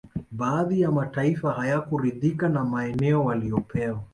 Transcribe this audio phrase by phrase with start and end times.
[0.31, 4.03] Baadhi ya mataifa hayakuridhika na maeneo waliyopewa